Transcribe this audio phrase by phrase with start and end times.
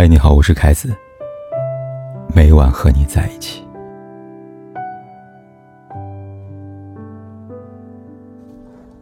[0.00, 0.96] 嗨，你好，我是凯子。
[2.32, 3.64] 每晚和你在一起。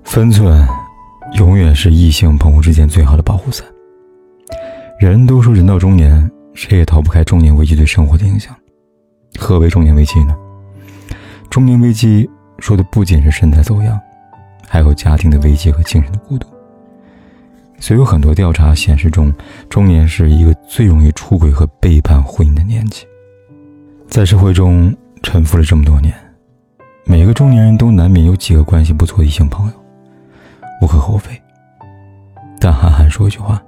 [0.04, 0.66] 分寸，
[1.34, 3.66] 永远是异性朋友之间最好的保护伞。
[4.98, 8.56] 人都说人到中年，谁也逃不开中年危机对生活的影响。
[9.38, 10.34] 何为中年危机呢？
[11.50, 12.26] 中年危机
[12.58, 14.00] 说的不仅是身材走样，
[14.66, 16.46] 还有家庭的危机和精神的孤独。
[17.78, 19.32] 所以有很多调查显示，中
[19.68, 23.06] 中年是一个最容易出轨和背叛婚姻的年纪。
[24.08, 26.14] 在社会中沉浮了这么多年，
[27.04, 29.72] 每个中年人都难免有几个关系不错的异性朋友，
[30.80, 31.30] 无可厚非。
[32.58, 33.62] 但韩寒说一句话：“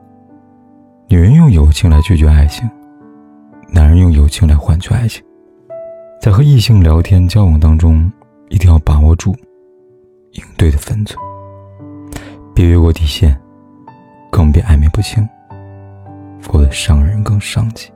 [1.09, 2.69] 女人用友情来拒绝爱情，
[3.70, 5.23] 男人用友情来换取爱情。”
[6.20, 8.11] 在和异性聊天交往当中，
[8.48, 9.37] 一定要把握住
[10.33, 11.19] 应对的分寸，
[12.55, 13.39] 别越过底线。
[14.38, 15.28] 更别暧昧不清，
[16.41, 17.91] 否则伤人更伤己。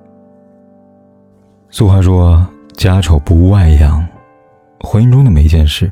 [1.70, 4.04] 俗话说：“家丑不外扬。”
[4.82, 5.88] 婚姻中的每一件事，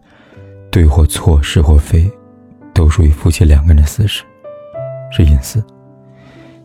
[0.69, 2.11] 对或错，是或非，
[2.75, 4.25] 都属于夫妻两个人的私事，
[5.13, 5.65] 是隐私。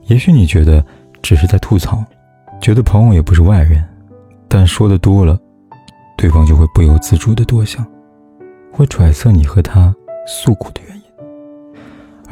[0.05, 0.83] 也许你觉得
[1.21, 2.03] 只是在吐槽，
[2.59, 3.87] 觉得朋友也不是外人，
[4.47, 5.39] 但说的多了，
[6.17, 7.85] 对方就会不由自主的多想，
[8.73, 9.93] 会揣测你和他
[10.25, 10.94] 诉苦的原因。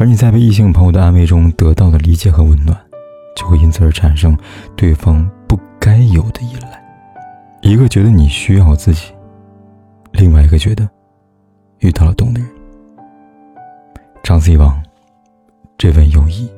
[0.03, 2.77] 而你在被异性朋友的安慰中得到的理解和温暖，
[3.37, 4.37] 就会因此而产生
[4.75, 6.83] 对方不该有的依赖。
[7.61, 9.13] 一个觉得你需要自己，
[10.11, 10.85] 另外一个觉得
[11.79, 12.49] 遇到了懂的人。
[14.23, 14.77] 长此以往，
[15.77, 16.51] 这份友谊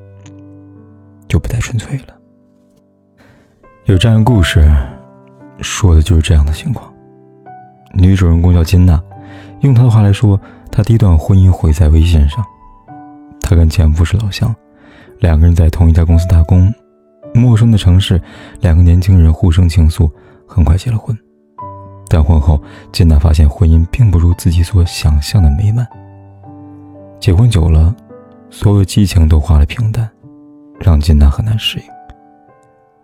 [1.27, 2.15] 就不再纯粹了。
[3.83, 4.67] 有这样的故事，
[5.61, 6.91] 说的就是这样的情况。
[7.93, 8.99] 女主人公叫金娜，
[9.59, 12.43] 用她的话来说，她第一段婚姻毁在微信上。
[13.47, 14.53] 她跟前夫是老乡，
[15.19, 16.73] 两个人在同一家公司打工，
[17.31, 18.19] 陌生的城市，
[18.59, 20.09] 两个年轻人互生情愫，
[20.47, 21.15] 很快结了婚。
[22.07, 22.59] 但婚后，
[22.91, 25.87] 金娜发现婚姻并不如自己所想象的美满。
[27.20, 27.95] 结婚久了，
[28.49, 30.09] 所有激情都化了平淡，
[30.80, 31.86] 让金娜很难适应。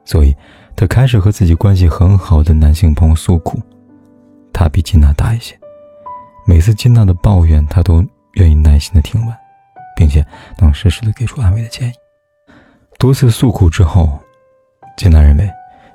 [0.04, 0.36] 所以，
[0.76, 3.62] 她开始和自己关系很好的男性朋友诉苦。
[4.52, 5.56] 他比金娜大一些，
[6.48, 9.38] 每次金娜的抱怨，他都愿意耐心的听完。
[10.02, 10.26] 并且
[10.58, 11.94] 能适时的给出安慰的建议。
[12.98, 14.20] 多次诉苦之后，
[14.98, 15.48] 金娜认为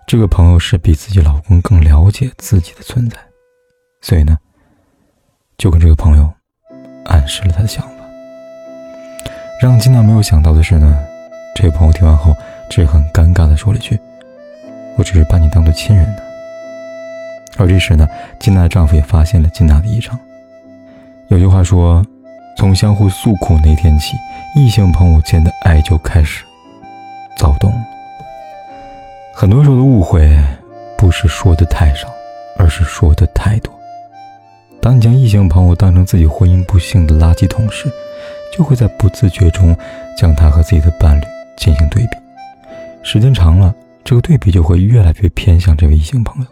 [0.07, 3.17] 这个朋友是比自己老公更了解自己的存在，
[4.01, 4.39] 所以呢，
[5.59, 6.33] 就跟这个朋友
[7.07, 7.91] 暗示了他的想法。
[9.61, 11.05] 让金娜没有想到的是呢，
[11.57, 12.33] 这个朋友听完后
[12.71, 13.99] 只很尴尬的说了一句
[14.97, 16.23] ：“我只是把你当做亲人呢。”
[17.59, 18.07] 而这时呢，
[18.39, 20.17] 金娜的丈夫也发现了金娜的异常。
[21.27, 22.07] 有句话说。
[22.57, 24.17] 从相互诉苦那天起，
[24.55, 26.43] 异性朋友间的爱就开始
[27.37, 27.73] 躁动。
[29.35, 30.35] 很多时候的误会，
[30.97, 32.09] 不是说的太少，
[32.59, 33.73] 而是说的太多。
[34.81, 37.93] 当你将异性朋友当成自己婚姻不幸的垃圾桶时，
[38.57, 39.77] 就会在不自觉中
[40.17, 41.25] 将他和自己的伴侣
[41.59, 42.17] 进行对比。
[43.03, 46.49] 时间长了，这个对比就会越来越偏向这位异性朋友，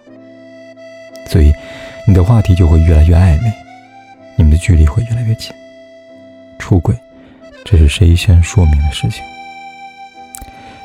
[1.31, 1.51] 所以
[2.07, 3.51] 你的话题就会越来越暧昧，
[4.37, 5.51] 你们的距离会越来越近。
[6.59, 6.95] 出轨，
[7.65, 9.23] 这是谁先说明的事情？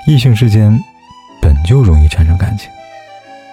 [0.07, 0.77] 异性之间
[1.41, 2.69] 本就容易产生感情，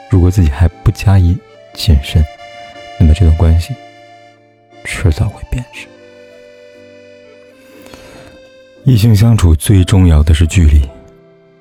[0.08, 1.36] 如果自己还不加以
[1.74, 2.24] 谨慎，
[2.98, 3.74] 那么这段关系
[4.84, 5.86] 迟早会变质。
[8.84, 10.88] 异性相处最重要的是距离，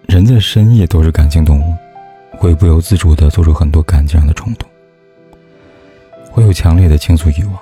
[0.07, 1.75] 人在深夜都是感情动物，
[2.37, 4.69] 会不由自主的做出很多感情上的冲动，
[6.29, 7.59] 会有强烈的倾诉欲望。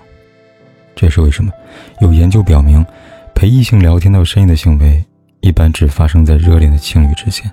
[0.95, 1.51] 这是为什么？
[2.01, 2.85] 有研究表明，
[3.33, 5.03] 陪异性聊天到深夜的行为，
[5.41, 7.51] 一般只发生在热恋的情侣之间，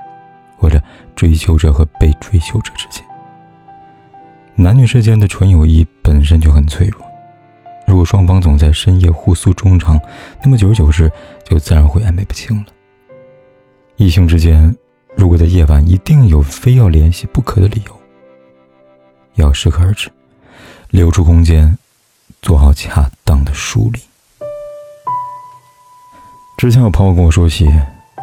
[0.57, 0.81] 或者
[1.17, 3.05] 追求者和被追求者之间。
[4.55, 7.03] 男女之间的纯友谊本身就很脆弱，
[7.87, 9.99] 如果双方总在深夜互诉衷肠，
[10.43, 11.11] 那么久而久之，
[11.45, 12.67] 就自然会暧昧不清了。
[13.97, 14.75] 异性之间，
[15.17, 18.01] 如果在夜晚一定有非要联系不可的理由，
[19.37, 20.11] 要适可而止，
[20.91, 21.77] 留出空间。
[22.43, 24.01] 做好恰当的梳理。
[26.57, 27.67] 之前有朋友跟我说起，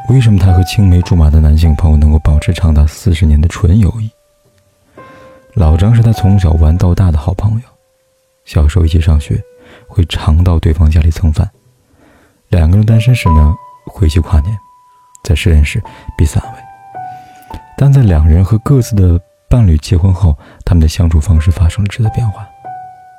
[0.09, 4.09] 为什么他和青梅竹马的男性朋友能够保持长达四十年的纯友谊。
[5.53, 7.61] 老张是他从小玩到大的好朋友，
[8.45, 9.43] 小时候一起上学，
[9.87, 11.49] 会常到对方家里蹭饭。
[12.49, 13.55] 两个人单身时呢，
[13.85, 14.55] 回去跨年，
[15.23, 15.81] 在失恋时
[16.17, 16.59] 彼此安慰。
[17.75, 19.19] 但在两人和各自的
[19.49, 22.47] 伴侣结婚后，他们的相处方式发生了质的变化。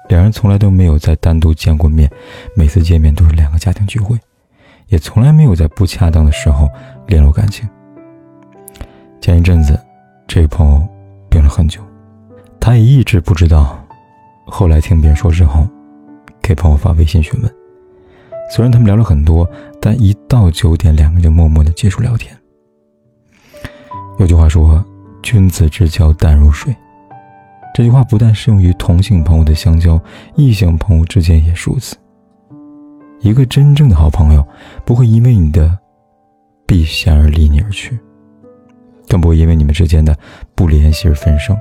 [0.09, 2.11] 两人从来都没有再单独见过面，
[2.55, 4.19] 每次见面都是两个家庭聚会，
[4.89, 6.69] 也从来没有在不恰当的时候
[7.07, 7.69] 联络感情。
[9.21, 9.79] 前一阵子，
[10.27, 10.89] 这位朋友
[11.29, 11.83] 病了很久，
[12.59, 13.79] 他也一直不知道。
[14.47, 15.69] 后来听别人说之后，
[16.41, 17.55] 给朋友发微信询问。
[18.51, 19.47] 虽然他们聊了很多，
[19.79, 22.35] 但一到九点，两个人就默默的结束聊天。
[24.19, 24.83] 有句话说
[25.23, 26.75] ：“君子之交淡如水。”
[27.79, 30.03] 这句话不但适用于同性朋友的相交，
[30.35, 31.97] 异性朋友之间也如此。
[33.21, 34.45] 一个真正的好朋友，
[34.85, 35.79] 不会因为你的
[36.67, 37.97] 避嫌而离你而去，
[39.07, 40.13] 更不会因为你们之间的
[40.57, 41.57] 不联系而分手。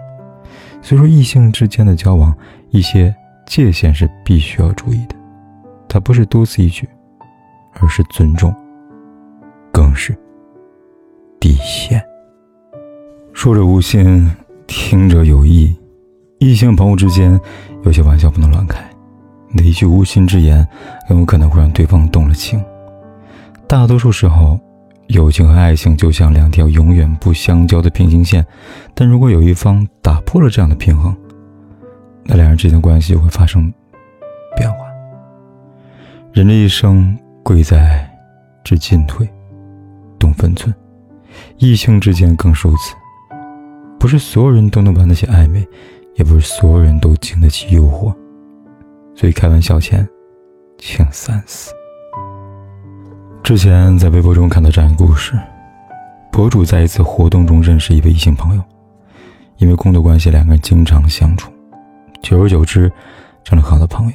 [0.81, 2.35] 所以说，异性之间的交往，
[2.71, 3.13] 一些
[3.45, 5.15] 界限是必须要注意的。
[5.87, 6.89] 它不是多此一举，
[7.79, 8.51] 而是尊重，
[9.71, 10.17] 更是
[11.39, 12.03] 底线。
[13.33, 14.35] 说者无心，
[14.65, 15.71] 听者有意。
[16.39, 17.39] 异性朋友之间，
[17.83, 18.79] 有些玩笑不能乱开。
[19.49, 20.65] 你一句无心之言，
[21.07, 22.63] 很有可能会让对方动了情。
[23.67, 24.59] 大多数时候，
[25.07, 28.45] 友情和爱情就像两条永远不相交的平行线。
[28.93, 31.15] 但如果有一方打破了这样的平衡，
[32.23, 33.73] 那两人之间的关系会发生
[34.55, 34.77] 变化。
[36.33, 38.07] 人这一生，贵在
[38.63, 39.27] 知进退，
[40.19, 40.71] 懂分寸。
[41.57, 42.95] 异性之间更如此。
[43.99, 45.67] 不是所有人都能玩得起暧昧，
[46.17, 48.13] 也不是所有人都经得起诱惑，
[49.15, 50.07] 所以开玩笑前，
[50.77, 51.71] 请三思。
[53.43, 55.39] 之前在微博中看到这样一个故事：
[56.31, 58.63] 博主在一次活动中认识一位异性朋友，
[59.57, 61.51] 因为工作关系，两个人经常相处，
[62.21, 62.91] 久而久之，
[63.43, 64.13] 成了很好的朋友。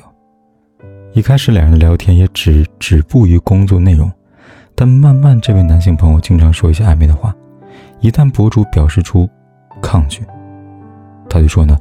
[1.13, 4.11] 一开始，两人聊天也只止步于工作内容，
[4.75, 7.35] 但慢慢，这位男性朋友经常说一些暧昧的话，
[8.01, 9.29] 一旦博主表示出。
[9.81, 10.23] 抗拒，
[11.29, 11.77] 他就说呢，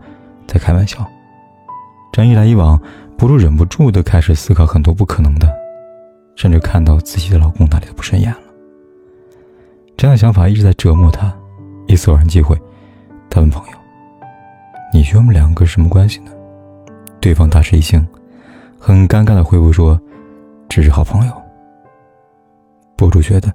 [0.48, 1.06] 在开玩笑。
[2.12, 2.80] 这样一来一往，
[3.18, 5.48] 博主忍不住的开始思考很多不可能的，
[6.36, 8.40] 甚至看到自己的老公哪里都不顺眼了。
[9.96, 11.34] 这样的想法一直在折磨他。
[11.88, 12.58] 一次偶然机会，
[13.30, 13.78] 他问朋友
[14.94, 16.32] ：“你觉得我们两个什么关系呢？”
[17.20, 18.06] 对方大吃一惊，
[18.80, 20.00] 很尴尬的回复说
[20.70, 21.34] ：“只是好朋友。”
[22.96, 23.52] 博主觉得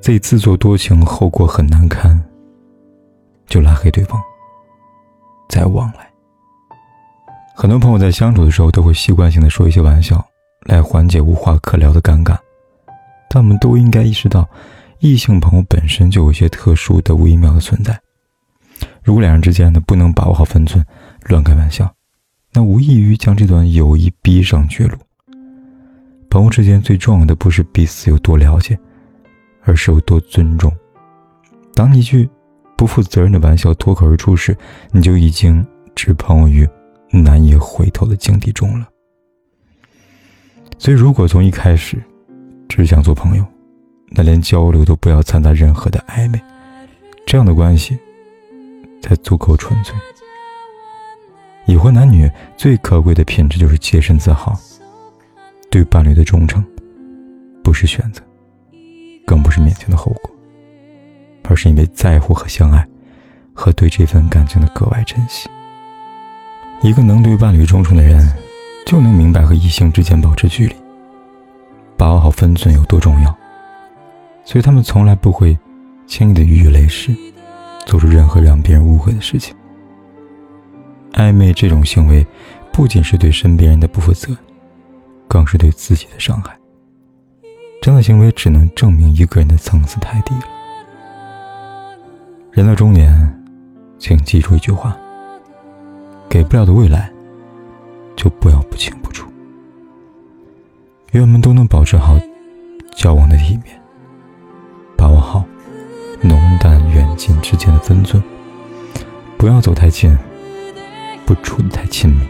[0.00, 2.22] 自己自作多情，后果很难堪。
[3.46, 4.20] 就拉黑对方，
[5.48, 6.06] 再往来。
[7.54, 10.22] 很多朋友在相处的时候都会习惯性的说一些玩笑，
[10.66, 12.36] 来缓解无话可聊的尴尬。
[13.30, 14.46] 但我们都应该意识到，
[14.98, 17.98] 异性朋友本身就有一些特殊的微妙的存在。
[19.02, 20.84] 如果两人之间呢不能把握好分寸，
[21.24, 21.90] 乱开玩笑，
[22.52, 24.98] 那无异于将这段友谊逼上绝路。
[26.28, 28.78] 朋友之间最重要的不是彼此有多了解，
[29.64, 30.70] 而是有多尊重。
[31.74, 32.28] 当一句。
[32.76, 34.56] 不负责任的玩笑脱口而出时，
[34.92, 36.68] 你就已经置朋友于
[37.10, 38.88] 难以回头的境地中了。
[40.78, 41.96] 所以，如果从一开始
[42.68, 43.44] 只想做朋友，
[44.10, 46.38] 那连交流都不要掺杂任何的暧昧，
[47.26, 47.98] 这样的关系
[49.00, 49.96] 才足够纯粹。
[51.64, 54.56] 已婚男女最可贵的品质就是洁身自好，
[55.70, 56.64] 对伴侣的忠诚，
[57.64, 58.22] 不是选择，
[59.26, 60.25] 更不是勉强的后果。
[61.56, 62.86] 而是因为在乎和相爱，
[63.54, 65.48] 和对这份感情的格外珍惜。
[66.82, 68.30] 一个能对伴侣忠诚的人，
[68.84, 70.76] 就能明白和异性之间保持距离，
[71.96, 73.34] 把握好分寸有多重要。
[74.44, 75.58] 所以他们从来不会
[76.06, 77.16] 轻易的逾越雷池，
[77.86, 79.56] 做出任何让别人误会的事情。
[81.14, 82.26] 暧昧这种行为，
[82.70, 84.36] 不仅是对身边人的不负责，
[85.26, 86.54] 更是对自己的伤害。
[87.80, 90.42] 这样的行为只能证明一个人的层次太低了。
[92.56, 93.12] 人到中年，
[93.98, 94.96] 请记住一句话：
[96.26, 97.12] 给不了的未来，
[98.16, 99.30] 就不要不清不楚。
[101.12, 102.18] 愿我们都能保持好
[102.96, 103.78] 交往的体面，
[104.96, 105.44] 把握好
[106.22, 108.22] 浓淡远近之间的分寸，
[109.36, 110.16] 不要走太近，
[111.26, 112.26] 不处得太亲密，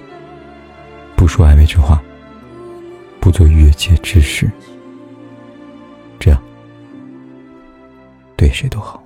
[1.14, 2.02] 不说暧昧之话，
[3.20, 4.50] 不做越界之事，
[6.18, 6.42] 这样
[8.36, 9.05] 对谁都好。